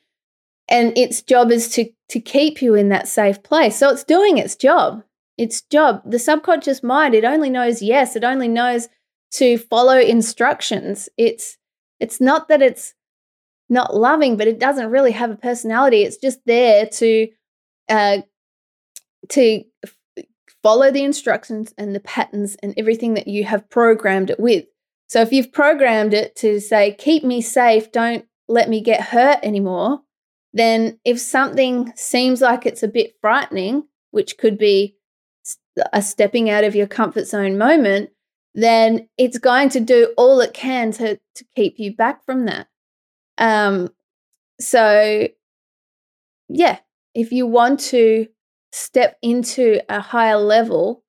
and 0.69 0.97
its 0.97 1.21
job 1.21 1.51
is 1.51 1.69
to 1.69 1.89
to 2.09 2.19
keep 2.19 2.61
you 2.61 2.75
in 2.75 2.89
that 2.89 3.07
safe 3.07 3.41
place. 3.43 3.77
So 3.77 3.89
it's 3.89 4.03
doing 4.03 4.37
its 4.37 4.55
job. 4.55 5.03
Its 5.37 5.61
job 5.61 6.01
the 6.05 6.19
subconscious 6.19 6.83
mind 6.83 7.15
it 7.15 7.25
only 7.25 7.49
knows 7.49 7.81
yes 7.81 8.15
it 8.15 8.23
only 8.23 8.47
knows 8.47 8.87
to 9.31 9.57
follow 9.57 9.97
instructions. 9.97 11.09
It's 11.17 11.57
it's 11.99 12.21
not 12.21 12.47
that 12.49 12.61
it's 12.61 12.93
not 13.69 13.95
loving 13.95 14.37
but 14.37 14.47
it 14.47 14.59
doesn't 14.59 14.91
really 14.91 15.11
have 15.11 15.31
a 15.31 15.35
personality. 15.35 16.03
It's 16.03 16.17
just 16.17 16.39
there 16.45 16.85
to 16.85 17.27
uh, 17.89 18.17
to 19.29 19.63
follow 20.61 20.91
the 20.91 21.03
instructions 21.03 21.73
and 21.77 21.93
the 21.93 21.99
patterns 21.99 22.55
and 22.63 22.73
everything 22.77 23.15
that 23.15 23.27
you 23.27 23.43
have 23.43 23.69
programmed 23.69 24.29
it 24.29 24.39
with. 24.39 24.65
So 25.07 25.21
if 25.21 25.31
you've 25.31 25.51
programmed 25.51 26.13
it 26.13 26.35
to 26.37 26.59
say, 26.59 26.95
keep 26.97 27.23
me 27.23 27.41
safe, 27.41 27.91
don't 27.91 28.25
let 28.47 28.69
me 28.69 28.81
get 28.81 29.01
hurt 29.01 29.39
anymore, 29.43 30.01
then 30.53 30.99
if 31.03 31.19
something 31.19 31.91
seems 31.95 32.41
like 32.41 32.65
it's 32.65 32.83
a 32.83 32.87
bit 32.87 33.15
frightening, 33.19 33.87
which 34.11 34.37
could 34.37 34.57
be 34.57 34.95
a 35.91 36.01
stepping 36.01 36.49
out 36.49 36.63
of 36.63 36.75
your 36.75 36.87
comfort 36.87 37.25
zone 37.25 37.57
moment, 37.57 38.11
then 38.53 39.09
it's 39.17 39.39
going 39.39 39.69
to 39.69 39.79
do 39.79 40.13
all 40.15 40.39
it 40.39 40.53
can 40.53 40.91
to, 40.91 41.19
to 41.35 41.45
keep 41.55 41.79
you 41.79 41.95
back 41.95 42.23
from 42.23 42.45
that. 42.45 42.67
Um, 43.39 43.89
so, 44.59 45.27
yeah, 46.49 46.77
if 47.15 47.31
you 47.31 47.47
want 47.47 47.79
to 47.79 48.27
step 48.71 49.17
into 49.23 49.81
a 49.89 49.99
higher 49.99 50.37
level, 50.37 51.03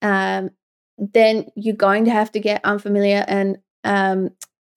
um, 0.00 0.50
then 0.96 1.46
you're 1.54 1.76
going 1.76 2.06
to 2.06 2.10
have 2.10 2.32
to 2.32 2.40
get 2.40 2.64
unfamiliar 2.64 3.24
and 3.28 3.58
um, 3.84 4.30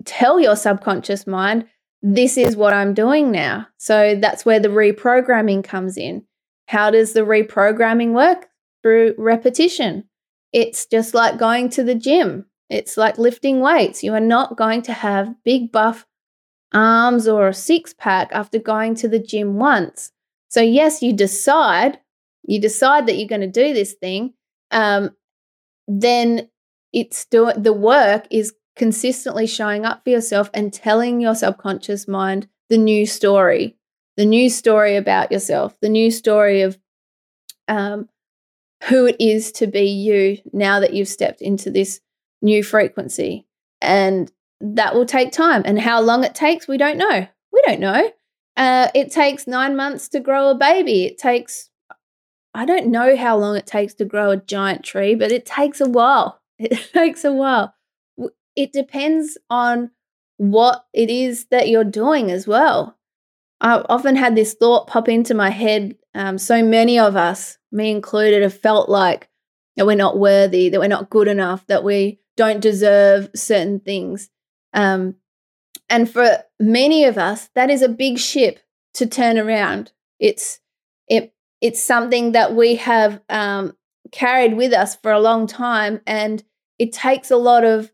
tell 0.05 0.39
your 0.39 0.55
subconscious 0.55 1.25
mind, 1.25 1.65
this 2.03 2.38
is 2.38 2.55
what 2.55 2.74
I'm 2.74 2.93
doing 2.93 3.31
now. 3.31 3.67
So 3.77 4.15
that's 4.15 4.45
where 4.45 4.60
the 4.60 4.67
reprogramming 4.67 5.63
comes 5.63 5.98
in. 5.98 6.25
How 6.67 6.91
does 6.91 7.13
the 7.13 7.22
reprogramming 7.22 8.13
work? 8.13 8.50
Through 8.83 9.15
repetition. 9.17 10.03
It's 10.51 10.86
just 10.86 11.13
like 11.13 11.39
going 11.39 11.69
to 11.69 11.83
the 11.83 11.95
gym. 11.95 12.45
It's 12.69 12.98
like 12.98 13.17
lifting 13.17 13.62
weights. 13.62 14.03
You 14.03 14.13
are 14.13 14.19
not 14.19 14.57
going 14.57 14.81
to 14.83 14.93
have 14.93 15.33
big 15.45 15.72
buff 15.72 16.05
arms 16.74 17.27
or 17.27 17.48
a 17.48 17.53
six 17.53 17.93
pack 17.98 18.29
after 18.33 18.60
going 18.60 18.95
to 18.95 19.07
the 19.07 19.19
gym 19.19 19.55
once. 19.55 20.12
So, 20.50 20.62
yes, 20.62 21.01
you 21.01 21.13
decide 21.13 22.00
you 22.43 22.60
decide 22.60 23.07
that 23.07 23.17
you're 23.17 23.27
going 23.27 23.41
to 23.41 23.48
do 23.48 23.74
this 23.74 23.93
thing, 23.93 24.33
um, 24.72 25.12
then 25.88 26.50
it's 26.91 27.25
doing 27.25 27.62
the 27.62 27.74
work 27.74 28.27
is 28.29 28.53
consistently 28.75 29.46
showing 29.48 29.86
up 29.86 30.03
for 30.03 30.10
yourself 30.10 30.50
and 30.53 30.74
telling 30.74 31.22
your 31.22 31.36
subconscious 31.36 32.08
mind 32.08 32.48
the 32.70 32.77
new 32.77 33.06
story, 33.06 33.75
the 34.18 34.25
new 34.25 34.50
story 34.50 34.96
about 34.96 35.32
yourself, 35.32 35.77
the 35.82 35.89
new 35.89 36.10
story 36.10 36.62
of 36.62 36.77
um, 37.68 38.10
who 38.86 39.06
it 39.06 39.15
is 39.20 39.51
to 39.53 39.68
be 39.68 39.86
you 39.86 40.39
now 40.51 40.80
that 40.80 40.94
you've 40.94 41.08
stepped 41.08 41.42
into 41.42 41.70
this 41.70 42.01
new 42.42 42.63
frequency. 42.63 43.46
And 43.82 44.32
that 44.60 44.96
will 44.96 45.06
take 45.06 45.32
time. 45.32 45.62
And 45.65 45.80
how 45.80 46.01
long 46.01 46.24
it 46.24 46.36
takes, 46.36 46.68
we 46.68 46.77
don't 46.77 46.98
know. 46.98 47.27
We 47.51 47.62
don't 47.65 47.80
know. 47.80 48.12
Uh, 48.56 48.89
it 48.94 49.12
takes 49.12 49.48
nine 49.48 49.75
months 49.75 50.08
to 50.10 50.20
grow 50.20 50.50
a 50.50 50.56
baby. 50.56 51.06
It 51.06 51.18
takes 51.18 51.70
I 52.56 52.65
don't 52.65 52.88
know 52.88 53.15
how 53.15 53.38
long 53.38 53.56
it 53.56 53.65
takes 53.65 53.96
to 53.96 54.06
grow 54.06 54.30
a 54.32 54.38
giant 54.38 54.84
tree, 54.84 55.15
but 55.15 55.32
it 55.32 55.46
takes 55.46 55.82
a 55.82 55.89
while. 55.89 56.39
It 56.60 56.92
takes 56.94 57.25
a 57.25 57.34
while. 57.34 57.74
It 58.55 58.72
depends 58.72 59.38
on 59.50 59.91
what 60.38 60.86
it 60.93 61.10
is 61.10 61.45
that 61.45 61.69
you're 61.69 61.83
doing 61.83 62.31
as 62.31 62.48
well. 62.48 62.98
I've 63.62 63.86
often 63.88 64.15
had 64.15 64.36
this 64.36 64.53
thought 64.53 64.88
pop 64.88 65.07
into 65.07 65.33
my 65.33 65.50
head. 65.50 65.95
Um, 66.13 66.38
so 66.38 66.63
many 66.63 67.00
of 67.00 67.15
us, 67.15 67.57
me 67.72 67.91
included, 67.91 68.43
have 68.43 68.53
felt 68.53 68.89
like 68.89 69.29
that 69.77 69.88
we're 69.88 69.95
not 69.95 70.19
worthy, 70.19 70.69
that 70.69 70.79
we're 70.79 70.88
not 70.88 71.10
good 71.10 71.27
enough, 71.27 71.65
that 71.67 71.83
we 71.83 72.19
don't 72.36 72.60
deserve 72.60 73.29
certain 73.36 73.79
things. 73.79 74.29
Um, 74.74 75.15
and 75.89 76.10
for 76.10 76.43
many 76.60 77.05
of 77.05 77.17
us, 77.17 77.50
that 77.55 77.69
is 77.69 77.81
a 77.81 77.89
big 77.89 78.17
ship 78.17 78.60
to 78.95 79.05
turn 79.05 79.38
around. 79.38 79.91
It's 80.19 80.60
it 81.07 81.33
it's 81.62 81.81
something 81.81 82.33
that 82.33 82.53
we 82.53 82.75
have 82.75 83.22
um, 83.29 83.77
carried 84.12 84.55
with 84.55 84.74
us 84.74 84.95
for 84.95 85.12
a 85.12 85.22
long 85.22 85.48
time, 85.48 86.01
and 86.05 86.43
it 86.77 86.91
takes 86.91 87.31
a 87.31 87.38
lot 87.38 87.63
of 87.63 87.93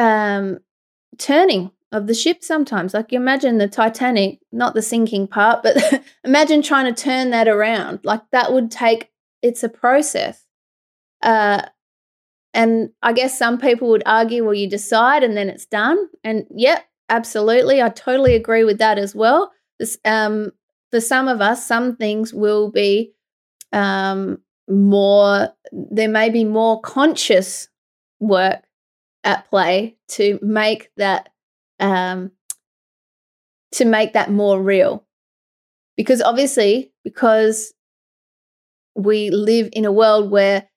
um, 0.00 0.58
turning 1.18 1.70
of 1.92 2.06
the 2.06 2.14
ship 2.14 2.42
sometimes. 2.42 2.94
Like 2.94 3.12
you 3.12 3.18
imagine 3.18 3.58
the 3.58 3.68
Titanic, 3.68 4.40
not 4.50 4.74
the 4.74 4.82
sinking 4.82 5.28
part, 5.28 5.62
but 5.62 6.02
imagine 6.24 6.62
trying 6.62 6.92
to 6.92 7.02
turn 7.02 7.30
that 7.30 7.48
around. 7.48 8.00
Like 8.02 8.22
that 8.32 8.52
would 8.52 8.70
take. 8.70 9.10
It's 9.42 9.62
a 9.62 9.68
process. 9.68 10.44
Uh, 11.22 11.62
and 12.52 12.90
I 13.02 13.12
guess 13.12 13.38
some 13.38 13.58
people 13.58 13.88
would 13.90 14.02
argue, 14.06 14.44
well, 14.44 14.54
you 14.54 14.68
decide 14.68 15.22
and 15.22 15.36
then 15.36 15.48
it's 15.48 15.66
done. 15.66 16.08
And 16.24 16.46
yep, 16.50 16.84
absolutely, 17.08 17.80
I 17.82 17.90
totally 17.90 18.34
agree 18.34 18.64
with 18.64 18.78
that 18.78 18.98
as 18.98 19.14
well. 19.14 19.52
This, 19.78 19.98
um, 20.04 20.52
for 20.90 21.00
some 21.00 21.28
of 21.28 21.40
us, 21.40 21.66
some 21.66 21.96
things 21.96 22.34
will 22.34 22.70
be 22.70 23.12
um, 23.72 24.38
more, 24.68 25.50
there 25.72 26.08
may 26.08 26.28
be 26.28 26.44
more 26.44 26.80
conscious 26.80 27.68
work 28.18 28.62
at 29.24 29.48
play 29.50 29.96
to 30.08 30.38
make 30.42 30.90
that 30.96 31.28
um, 31.78 32.32
to 33.72 33.84
make 33.84 34.12
that 34.14 34.30
more 34.30 34.60
real 34.60 35.04
because 35.96 36.20
obviously 36.22 36.92
because 37.04 37.72
we 38.94 39.30
live 39.30 39.68
in 39.72 39.84
a 39.84 39.92
world 39.92 40.30
where 40.30 40.68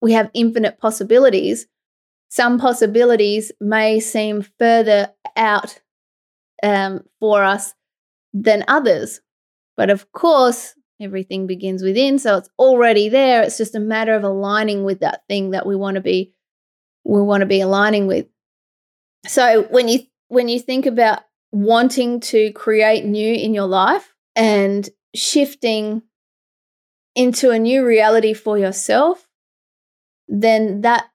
we 0.00 0.12
have 0.12 0.30
infinite 0.34 0.78
possibilities 0.78 1.66
some 2.28 2.58
possibilities 2.58 3.50
may 3.60 3.98
seem 4.00 4.44
further 4.58 5.08
out 5.36 5.80
um, 6.62 7.02
for 7.20 7.42
us 7.42 7.74
than 8.34 8.64
others 8.68 9.20
but 9.78 9.90
of 9.90 10.10
course, 10.10 10.74
everything 11.00 11.46
begins 11.46 11.84
within, 11.84 12.18
so 12.18 12.36
it's 12.36 12.50
already 12.58 13.08
there. 13.08 13.44
It's 13.44 13.56
just 13.56 13.76
a 13.76 13.80
matter 13.80 14.12
of 14.12 14.24
aligning 14.24 14.82
with 14.82 14.98
that 15.00 15.22
thing 15.28 15.52
that 15.52 15.66
we 15.66 15.76
want 15.76 15.94
to 15.94 16.00
be 16.00 16.32
we 17.08 17.22
want 17.22 17.40
to 17.40 17.46
be 17.46 17.60
aligning 17.60 18.06
with. 18.06 18.26
So 19.26 19.62
when 19.70 19.88
you 19.88 20.00
when 20.28 20.48
you 20.48 20.60
think 20.60 20.86
about 20.86 21.20
wanting 21.50 22.20
to 22.20 22.52
create 22.52 23.04
new 23.04 23.32
in 23.32 23.54
your 23.54 23.66
life 23.66 24.14
and 24.36 24.88
shifting 25.14 26.02
into 27.14 27.50
a 27.50 27.58
new 27.58 27.84
reality 27.84 28.34
for 28.34 28.58
yourself, 28.58 29.26
then 30.28 30.82
that 30.82 31.06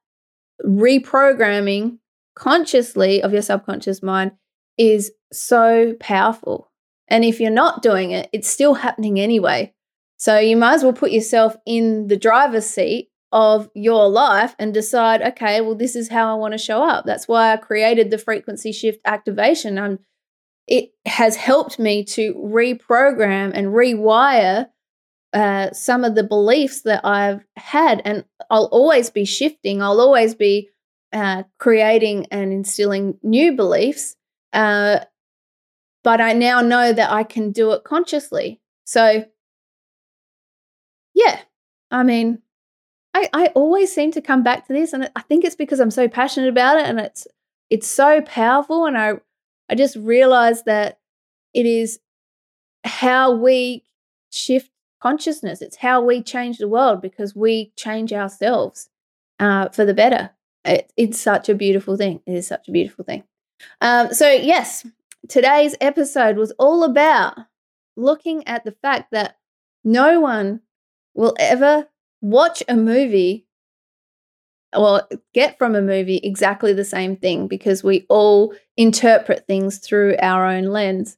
reprogramming 0.65 1.99
consciously 2.35 3.21
of 3.21 3.31
your 3.31 3.43
subconscious 3.43 4.01
mind 4.01 4.31
is 4.79 5.11
so 5.31 5.93
powerful. 5.99 6.71
And 7.07 7.23
if 7.23 7.39
you're 7.39 7.51
not 7.51 7.83
doing 7.83 8.11
it, 8.11 8.29
it's 8.33 8.49
still 8.49 8.73
happening 8.73 9.19
anyway. 9.19 9.73
So 10.17 10.39
you 10.39 10.57
might 10.57 10.73
as 10.73 10.83
well 10.83 10.93
put 10.93 11.11
yourself 11.11 11.55
in 11.67 12.07
the 12.07 12.17
driver's 12.17 12.65
seat 12.65 13.11
of 13.33 13.67
your 13.73 14.07
life 14.09 14.55
and 14.59 14.75
decide, 14.75 15.19
okay, 15.23 15.59
well, 15.59 15.73
this 15.73 15.95
is 15.95 16.09
how 16.09 16.31
I 16.31 16.37
want 16.37 16.51
to 16.51 16.57
show 16.59 16.83
up. 16.83 17.03
That's 17.03 17.27
why 17.27 17.51
I 17.51 17.57
created 17.57 18.11
the 18.11 18.19
frequency 18.19 18.71
shift 18.71 18.99
activation. 19.05 19.79
I'm, 19.79 19.97
it 20.67 20.91
has 21.07 21.35
helped 21.35 21.79
me 21.79 22.03
to 22.05 22.35
reprogram 22.35 23.51
and 23.55 23.69
rewire 23.69 24.67
uh, 25.33 25.71
some 25.71 26.03
of 26.03 26.13
the 26.13 26.23
beliefs 26.23 26.81
that 26.83 27.03
I've 27.03 27.43
had. 27.55 28.03
And 28.05 28.23
I'll 28.51 28.69
always 28.71 29.09
be 29.09 29.25
shifting, 29.25 29.81
I'll 29.81 29.99
always 29.99 30.35
be 30.35 30.69
uh, 31.11 31.41
creating 31.57 32.27
and 32.29 32.53
instilling 32.53 33.17
new 33.23 33.55
beliefs. 33.55 34.15
Uh, 34.53 34.99
but 36.03 36.21
I 36.21 36.33
now 36.33 36.61
know 36.61 36.93
that 36.93 37.11
I 37.11 37.23
can 37.23 37.51
do 37.51 37.71
it 37.71 37.83
consciously. 37.83 38.61
So, 38.83 39.25
yeah, 41.15 41.39
I 41.89 42.03
mean, 42.03 42.43
I, 43.13 43.29
I 43.33 43.45
always 43.47 43.93
seem 43.93 44.11
to 44.13 44.21
come 44.21 44.43
back 44.43 44.67
to 44.67 44.73
this, 44.73 44.93
and 44.93 45.09
I 45.15 45.21
think 45.21 45.43
it's 45.43 45.55
because 45.55 45.79
I'm 45.79 45.91
so 45.91 46.07
passionate 46.07 46.49
about 46.49 46.79
it, 46.79 46.85
and 46.85 46.99
it's 46.99 47.27
it's 47.69 47.87
so 47.87 48.21
powerful, 48.21 48.85
and 48.85 48.97
I 48.97 49.13
I 49.69 49.75
just 49.75 49.95
realize 49.95 50.63
that 50.63 50.99
it 51.53 51.65
is 51.65 51.99
how 52.83 53.31
we 53.31 53.83
shift 54.31 54.71
consciousness. 55.01 55.61
It's 55.61 55.77
how 55.77 56.01
we 56.01 56.21
change 56.23 56.57
the 56.57 56.67
world 56.67 57.01
because 57.01 57.35
we 57.35 57.71
change 57.75 58.11
ourselves 58.13 58.89
uh, 59.39 59.69
for 59.69 59.85
the 59.85 59.93
better. 59.93 60.31
It, 60.65 60.91
it's 60.97 61.19
such 61.19 61.49
a 61.49 61.55
beautiful 61.55 61.97
thing. 61.97 62.21
It 62.25 62.33
is 62.35 62.47
such 62.47 62.67
a 62.67 62.71
beautiful 62.71 63.05
thing. 63.05 63.23
Um, 63.81 64.13
so 64.13 64.29
yes, 64.29 64.85
today's 65.27 65.75
episode 65.81 66.37
was 66.37 66.51
all 66.57 66.83
about 66.83 67.37
looking 67.95 68.47
at 68.47 68.63
the 68.63 68.71
fact 68.71 69.11
that 69.11 69.37
no 69.83 70.19
one 70.19 70.61
will 71.13 71.35
ever 71.39 71.87
watch 72.23 72.63
a 72.69 72.75
movie 72.75 73.45
or 74.75 75.03
get 75.33 75.57
from 75.59 75.75
a 75.75 75.81
movie 75.81 76.19
exactly 76.23 76.73
the 76.73 76.85
same 76.85 77.15
thing 77.15 77.47
because 77.47 77.83
we 77.83 78.05
all 78.09 78.55
interpret 78.77 79.45
things 79.45 79.77
through 79.77 80.15
our 80.19 80.47
own 80.47 80.63
lens. 80.63 81.17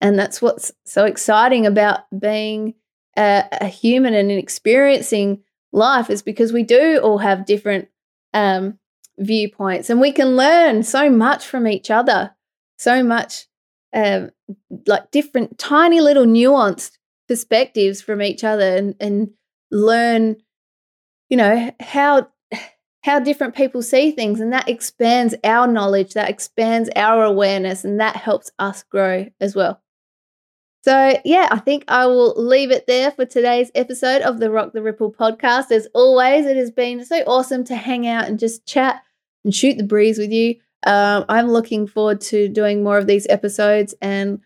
And 0.00 0.18
that's 0.18 0.40
what's 0.40 0.72
so 0.86 1.04
exciting 1.04 1.66
about 1.66 2.00
being 2.16 2.74
a, 3.18 3.44
a 3.60 3.66
human 3.66 4.14
and 4.14 4.30
experiencing 4.30 5.42
life 5.72 6.08
is 6.08 6.22
because 6.22 6.52
we 6.52 6.62
do 6.62 6.98
all 7.02 7.18
have 7.18 7.44
different 7.44 7.88
um, 8.32 8.78
viewpoints 9.18 9.90
and 9.90 10.00
we 10.00 10.12
can 10.12 10.36
learn 10.36 10.82
so 10.84 11.10
much 11.10 11.44
from 11.44 11.66
each 11.66 11.90
other, 11.90 12.34
so 12.78 13.02
much 13.02 13.46
um, 13.94 14.30
like 14.86 15.10
different, 15.10 15.58
tiny 15.58 16.00
little 16.00 16.24
nuanced 16.24 16.92
perspectives 17.26 18.00
from 18.00 18.22
each 18.22 18.44
other 18.44 18.76
and, 18.76 18.94
and 19.00 19.30
learn, 19.70 20.36
you 21.28 21.36
know, 21.36 21.72
how 21.80 22.28
how 23.06 23.20
different 23.20 23.54
people 23.54 23.82
see 23.82 24.10
things 24.10 24.40
and 24.40 24.52
that 24.52 24.68
expands 24.68 25.32
our 25.44 25.68
knowledge 25.68 26.14
that 26.14 26.28
expands 26.28 26.90
our 26.96 27.22
awareness 27.22 27.84
and 27.84 28.00
that 28.00 28.16
helps 28.16 28.50
us 28.58 28.82
grow 28.82 29.26
as 29.40 29.54
well. 29.54 29.80
So 30.82 31.20
yeah 31.24 31.48
i 31.50 31.58
think 31.58 31.84
i 31.88 32.06
will 32.06 32.34
leave 32.36 32.70
it 32.70 32.86
there 32.86 33.10
for 33.10 33.24
today's 33.24 33.72
episode 33.74 34.22
of 34.22 34.38
the 34.38 34.50
rock 34.50 34.72
the 34.72 34.82
ripple 34.82 35.12
podcast. 35.12 35.70
As 35.70 35.86
always 35.94 36.46
it 36.46 36.56
has 36.56 36.70
been 36.70 37.04
so 37.04 37.22
awesome 37.26 37.64
to 37.64 37.76
hang 37.76 38.06
out 38.06 38.26
and 38.26 38.38
just 38.38 38.66
chat 38.66 39.02
and 39.44 39.54
shoot 39.54 39.78
the 39.78 39.84
breeze 39.84 40.18
with 40.18 40.32
you. 40.32 40.56
Um, 40.84 41.24
i'm 41.28 41.48
looking 41.48 41.86
forward 41.86 42.20
to 42.22 42.48
doing 42.48 42.82
more 42.82 42.98
of 42.98 43.06
these 43.06 43.26
episodes 43.28 43.94
and 44.00 44.40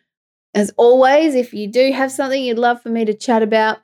as 0.54 0.70
always 0.76 1.34
if 1.34 1.52
you 1.52 1.66
do 1.66 1.92
have 1.92 2.10
something 2.10 2.42
you'd 2.42 2.58
love 2.58 2.82
for 2.82 2.88
me 2.88 3.04
to 3.04 3.14
chat 3.14 3.42
about 3.42 3.78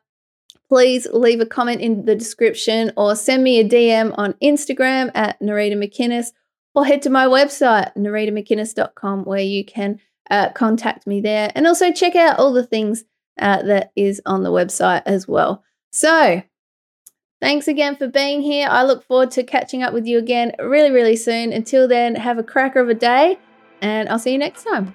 please 0.68 1.07
leave 1.12 1.40
a 1.40 1.46
comment 1.46 1.81
in 1.81 2.05
the 2.05 2.14
description 2.14 2.92
or 2.96 3.14
send 3.14 3.42
me 3.42 3.61
a 3.61 3.68
DM 3.68 4.14
on 4.16 4.35
Instagram 4.35 5.11
at 5.14 5.40
Narita 5.40 5.74
McInnes 5.74 6.33
or 6.74 6.85
head 6.85 7.02
to 7.02 7.11
my 7.11 7.26
website, 7.26 7.94
naritamckinnes.com, 7.96 9.24
where 9.24 9.40
you 9.40 9.64
can 9.64 10.00
uh, 10.31 10.50
contact 10.50 11.07
me 11.07 11.20
there 11.20 11.50
and 11.55 11.66
also 11.66 11.92
check 11.92 12.16
out 12.16 12.38
all 12.38 12.52
the 12.52 12.66
things 12.66 13.05
uh, 13.40 13.62
that 13.62 13.92
is 13.96 14.20
on 14.26 14.42
the 14.42 14.52
website 14.52 15.02
as 15.07 15.29
well. 15.29 15.62
So, 15.92 16.42
thanks 17.40 17.68
again 17.68 17.96
for 17.96 18.09
being 18.09 18.42
here. 18.42 18.68
I 18.70 18.85
look 18.85 19.05
forward 19.05 19.31
to 19.33 19.42
catching 19.42 19.83
up 19.83 19.94
with 19.94 20.07
you 20.07 20.18
again 20.18 20.52
really, 20.59 20.90
really 20.90 21.16
soon. 21.16 21.52
Until 21.52 21.87
then, 21.88 22.14
have 22.16 22.38
a 22.38 22.42
cracker 22.42 22.81
of 22.81 22.88
a 22.88 22.94
day 22.94 23.38
and 23.81 24.09
I'll 24.09 24.18
see 24.18 24.33
you 24.33 24.38
next 24.38 24.64
time. 24.64 24.94